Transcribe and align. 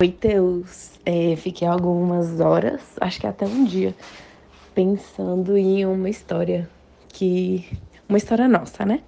Oi, 0.00 0.08
Teus. 0.08 0.92
É, 1.04 1.36
fiquei 1.36 1.68
algumas 1.68 2.40
horas, 2.40 2.80
acho 3.02 3.20
que 3.20 3.26
até 3.26 3.44
um 3.44 3.66
dia, 3.66 3.94
pensando 4.74 5.58
em 5.58 5.84
uma 5.84 6.08
história 6.08 6.66
que. 7.10 7.68
Uma 8.08 8.16
história 8.16 8.48
nossa, 8.48 8.86
né? 8.86 9.02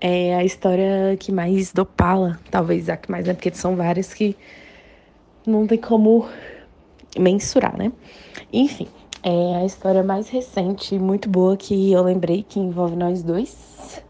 É 0.00 0.36
a 0.36 0.44
história 0.44 1.16
que 1.18 1.32
mais 1.32 1.72
dopala, 1.72 2.38
talvez 2.52 2.88
a 2.88 2.96
que 2.96 3.10
mais, 3.10 3.26
né? 3.26 3.34
Porque 3.34 3.52
são 3.52 3.74
várias 3.74 4.14
que 4.14 4.36
não 5.44 5.66
tem 5.66 5.76
como 5.76 6.28
mensurar, 7.18 7.76
né? 7.76 7.90
Enfim, 8.52 8.86
é 9.24 9.56
a 9.56 9.64
história 9.64 10.04
mais 10.04 10.28
recente, 10.28 10.96
muito 11.00 11.28
boa, 11.28 11.56
que 11.56 11.90
eu 11.90 12.04
lembrei 12.04 12.44
que 12.48 12.60
envolve 12.60 12.94
nós 12.94 13.24
dois, 13.24 14.00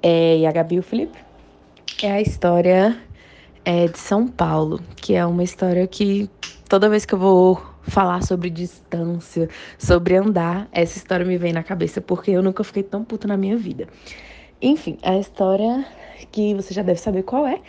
é, 0.00 0.38
e 0.38 0.46
a 0.46 0.52
Gabi 0.52 0.76
e 0.76 0.78
o 0.78 0.84
Felipe. 0.84 1.18
É 2.00 2.12
a 2.12 2.20
história 2.20 2.96
é, 3.66 3.88
de 3.88 3.98
São 3.98 4.28
Paulo, 4.28 4.80
que 4.94 5.16
é 5.16 5.26
uma 5.26 5.42
história 5.42 5.84
que 5.88 6.30
toda 6.68 6.88
vez 6.88 7.04
que 7.04 7.14
eu 7.14 7.18
vou 7.18 7.60
falar 7.82 8.22
sobre 8.22 8.48
distância, 8.48 9.48
sobre 9.76 10.14
andar, 10.16 10.68
essa 10.70 10.96
história 10.96 11.26
me 11.26 11.36
vem 11.36 11.52
na 11.52 11.64
cabeça, 11.64 12.00
porque 12.00 12.30
eu 12.30 12.42
nunca 12.42 12.62
fiquei 12.62 12.84
tão 12.84 13.04
puta 13.04 13.26
na 13.26 13.36
minha 13.36 13.56
vida. 13.56 13.88
Enfim, 14.62 14.98
a 15.02 15.18
história 15.18 15.84
que 16.30 16.54
você 16.54 16.72
já 16.72 16.82
deve 16.82 17.00
saber 17.00 17.24
qual 17.24 17.44
é. 17.44 17.60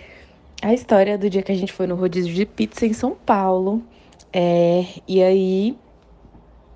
A 0.61 0.71
história 0.71 1.17
do 1.17 1.29
dia 1.29 1.41
que 1.41 1.51
a 1.51 1.55
gente 1.55 1.73
foi 1.73 1.87
no 1.87 1.95
rodízio 1.95 2.33
de 2.33 2.45
pizza 2.45 2.85
em 2.85 2.93
São 2.93 3.15
Paulo. 3.25 3.81
É, 4.31 4.85
e 5.07 5.23
aí 5.23 5.77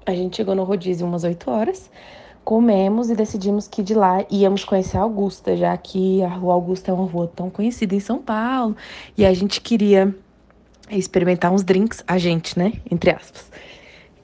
a 0.04 0.14
gente 0.14 0.38
chegou 0.38 0.56
no 0.56 0.64
rodízio 0.64 1.06
umas 1.06 1.24
8 1.24 1.50
horas, 1.50 1.92
comemos 2.44 3.10
e 3.10 3.16
decidimos 3.16 3.68
que 3.68 3.84
de 3.84 3.94
lá 3.94 4.26
íamos 4.30 4.64
conhecer 4.64 4.98
a 4.98 5.02
Augusta, 5.02 5.56
já 5.56 5.76
que 5.78 6.22
a 6.24 6.28
Rua 6.28 6.54
Augusta 6.54 6.92
é 6.92 6.94
uma 6.94 7.08
rua 7.08 7.32
tão 7.34 7.50
conhecida 7.50 7.96
em 7.96 8.00
São 8.00 8.20
Paulo, 8.20 8.76
e 9.18 9.26
a 9.26 9.34
gente 9.34 9.62
queria 9.62 10.14
experimentar 10.90 11.52
uns 11.54 11.64
drinks, 11.64 12.04
a 12.08 12.18
gente, 12.18 12.58
né, 12.58 12.74
entre 12.90 13.12
aspas. 13.12 13.52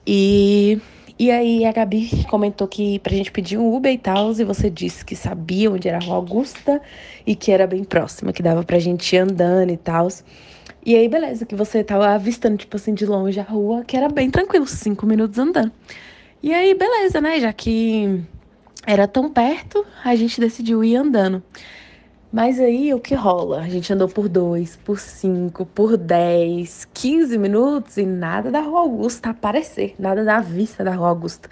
E 0.05 0.79
e 1.19 1.31
aí 1.31 1.65
a 1.65 1.71
Gabi 1.71 2.25
comentou 2.29 2.67
que 2.67 2.99
pra 2.99 3.11
gente 3.11 3.31
pedir 3.31 3.57
um 3.57 3.75
Uber 3.75 3.91
e 3.91 3.97
tal, 3.97 4.31
e 4.33 4.43
você 4.43 4.69
disse 4.69 5.03
que 5.03 5.15
sabia 5.15 5.71
onde 5.71 5.87
era 5.87 5.97
a 5.97 5.99
Rua 5.99 6.17
Augusta 6.17 6.79
e 7.25 7.35
que 7.35 7.51
era 7.51 7.65
bem 7.65 7.83
próxima, 7.83 8.31
que 8.31 8.43
dava 8.43 8.63
pra 8.63 8.77
gente 8.77 9.15
ir 9.15 9.19
andando 9.19 9.71
e 9.71 9.77
tal. 9.77 10.07
E 10.85 10.95
aí, 10.95 11.09
beleza, 11.09 11.43
que 11.43 11.55
você 11.55 11.83
tava 11.83 12.09
avistando, 12.09 12.57
tipo 12.57 12.75
assim, 12.75 12.93
de 12.93 13.05
longe 13.05 13.39
a 13.39 13.43
rua, 13.43 13.83
que 13.83 13.97
era 13.97 14.07
bem 14.07 14.29
tranquilo, 14.29 14.67
cinco 14.67 15.07
minutos 15.07 15.39
andando. 15.39 15.71
E 16.41 16.53
aí, 16.53 16.73
beleza, 16.75 17.19
né? 17.19 17.39
Já 17.39 17.51
que 17.51 18.23
era 18.85 19.07
tão 19.07 19.31
perto, 19.31 19.85
a 20.03 20.15
gente 20.15 20.39
decidiu 20.39 20.83
ir 20.83 20.95
andando. 20.95 21.41
Mas 22.31 22.59
aí 22.59 22.93
o 22.93 22.99
que 22.99 23.15
rola? 23.15 23.61
A 23.61 23.69
gente 23.69 23.91
andou 23.91 24.07
por 24.07 24.29
dois, 24.29 24.75
por 24.75 24.99
cinco, 24.99 25.65
por 25.65 25.97
dez, 25.97 26.87
quinze 26.93 27.37
minutos 27.37 27.97
e 27.97 28.05
nada 28.05 28.51
da 28.51 28.59
Rua 28.59 28.81
Augusta 28.81 29.29
aparecer, 29.31 29.95
nada 29.97 30.23
da 30.23 30.39
vista 30.39 30.83
da 30.83 30.93
Rua 30.93 31.09
Augusta. 31.09 31.49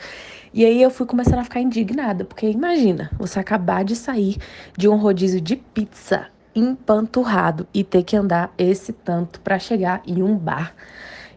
E 0.54 0.64
aí 0.64 0.82
eu 0.82 0.92
fui 0.92 1.06
começando 1.06 1.40
a 1.40 1.44
ficar 1.44 1.62
indignada, 1.62 2.24
porque 2.24 2.48
imagina, 2.48 3.10
você 3.18 3.40
acabar 3.40 3.84
de 3.84 3.96
sair 3.96 4.38
de 4.78 4.88
um 4.88 4.98
rodízio 4.98 5.42
de 5.42 5.56
pizza 5.56 6.28
empanturrado 6.54 7.68
e 7.74 7.84
ter 7.84 8.04
que 8.04 8.16
andar 8.16 8.54
esse 8.58 8.94
tanto 8.94 9.42
para 9.42 9.58
chegar 9.58 10.02
em 10.06 10.22
um 10.22 10.38
bar. 10.38 10.74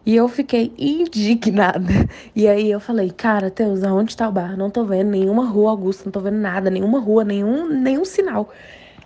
E 0.05 0.15
eu 0.15 0.27
fiquei 0.27 0.73
indignada. 0.77 1.93
E 2.35 2.47
aí 2.47 2.71
eu 2.71 2.79
falei, 2.79 3.11
cara, 3.11 3.51
Teus, 3.51 3.83
aonde 3.83 4.15
tá 4.15 4.29
o 4.29 4.31
bar? 4.31 4.55
Não 4.55 4.69
tô 4.69 4.85
vendo 4.85 5.09
nenhuma 5.09 5.45
rua 5.45 5.71
Augusta, 5.71 6.03
não 6.05 6.11
tô 6.11 6.21
vendo 6.21 6.37
nada, 6.37 6.69
nenhuma 6.69 6.99
rua, 6.99 7.23
nenhum, 7.23 7.67
nenhum 7.67 8.05
sinal. 8.05 8.49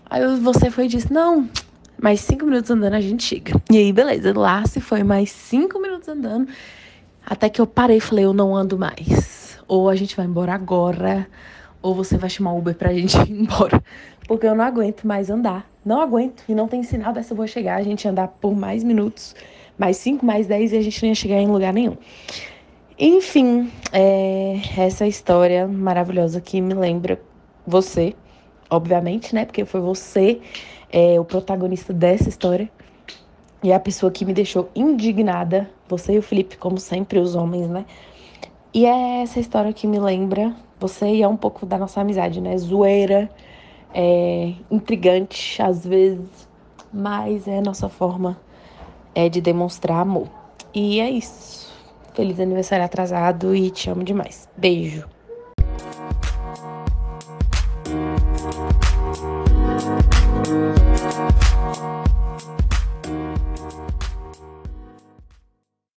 Aí 0.07 0.21
você 0.37 0.69
foi 0.69 0.85
e 0.85 0.87
disse, 0.87 1.11
não, 1.11 1.49
mais 1.99 2.19
cinco 2.21 2.45
minutos 2.45 2.69
andando 2.69 2.93
a 2.93 3.01
gente 3.01 3.23
chega. 3.23 3.59
E 3.71 3.77
aí, 3.77 3.91
beleza, 3.91 4.37
lá 4.37 4.63
se 4.67 4.79
foi 4.79 5.01
mais 5.01 5.31
cinco 5.31 5.79
minutos 5.79 6.07
andando, 6.07 6.47
até 7.25 7.49
que 7.49 7.59
eu 7.59 7.65
parei 7.65 7.97
e 7.97 8.01
falei, 8.01 8.25
eu 8.25 8.33
não 8.33 8.55
ando 8.55 8.77
mais. 8.77 9.57
Ou 9.67 9.89
a 9.89 9.95
gente 9.95 10.15
vai 10.15 10.25
embora 10.25 10.53
agora, 10.53 11.27
ou 11.81 11.95
você 11.95 12.17
vai 12.17 12.29
chamar 12.29 12.53
Uber 12.53 12.75
pra 12.75 12.93
gente 12.93 13.17
ir 13.27 13.31
embora. 13.31 13.83
Porque 14.27 14.45
eu 14.45 14.53
não 14.53 14.63
aguento 14.63 15.05
mais 15.05 15.29
andar 15.31 15.67
não 15.85 16.01
aguento 16.01 16.43
e 16.47 16.55
não 16.55 16.67
tem 16.67 16.81
sinal 16.83 17.11
dessa 17.13 17.35
vou 17.35 17.47
chegar. 17.47 17.75
A 17.75 17.83
gente 17.83 18.07
andar 18.07 18.27
por 18.27 18.55
mais 18.55 18.83
minutos, 18.83 19.35
mais 19.77 19.97
5, 19.97 20.25
mais 20.25 20.47
10 20.47 20.73
e 20.73 20.77
a 20.77 20.81
gente 20.81 21.01
não 21.01 21.09
ia 21.09 21.15
chegar 21.15 21.37
em 21.37 21.47
lugar 21.47 21.73
nenhum. 21.73 21.97
Enfim, 22.97 23.71
é, 23.91 24.59
essa 24.77 25.07
história 25.07 25.67
maravilhosa 25.67 26.39
que 26.39 26.61
me 26.61 26.73
lembra 26.73 27.19
você, 27.65 28.15
obviamente, 28.69 29.33
né? 29.33 29.45
Porque 29.45 29.65
foi 29.65 29.81
você 29.81 30.39
é, 30.91 31.19
o 31.19 31.25
protagonista 31.25 31.91
dessa 31.91 32.29
história 32.29 32.69
e 33.63 33.73
a 33.73 33.79
pessoa 33.79 34.11
que 34.11 34.25
me 34.25 34.33
deixou 34.33 34.69
indignada, 34.75 35.69
você 35.87 36.13
e 36.13 36.17
o 36.19 36.21
Felipe, 36.21 36.57
como 36.57 36.77
sempre, 36.77 37.17
os 37.17 37.33
homens, 37.33 37.67
né? 37.67 37.85
E 38.73 38.85
é 38.85 39.21
essa 39.21 39.39
história 39.39 39.71
que 39.73 39.87
me 39.87 39.99
lembra 39.99 40.55
você 40.79 41.07
e 41.07 41.23
é 41.23 41.27
um 41.27 41.37
pouco 41.37 41.65
da 41.65 41.77
nossa 41.77 42.01
amizade, 42.01 42.41
né? 42.41 42.57
Zoeira, 42.57 43.29
é 43.93 44.53
intrigante 44.69 45.61
às 45.61 45.85
vezes, 45.85 46.47
mas 46.91 47.47
é 47.47 47.59
a 47.59 47.61
nossa 47.61 47.87
forma 47.87 48.37
é 49.15 49.29
de 49.29 49.41
demonstrar 49.41 49.99
amor. 49.99 50.27
E 50.73 50.99
é 50.99 51.09
isso. 51.09 51.71
Feliz 52.13 52.39
aniversário 52.39 52.85
atrasado 52.85 53.55
e 53.55 53.69
te 53.69 53.89
amo 53.89 54.03
demais. 54.03 54.47
Beijo. 54.55 55.07